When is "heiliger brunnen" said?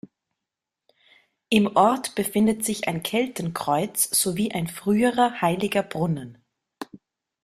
5.41-6.39